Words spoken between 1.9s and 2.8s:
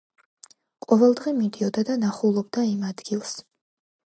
და ნახულობდა